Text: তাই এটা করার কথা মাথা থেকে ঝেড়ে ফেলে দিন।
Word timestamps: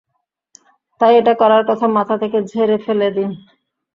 তাই 1.01 1.13
এটা 1.17 1.33
করার 1.33 1.63
কথা 1.69 1.85
মাথা 1.97 2.15
থেকে 2.17 2.37
ঝেড়ে 2.51 2.77
ফেলে 2.85 3.07
দিন। 3.11 3.29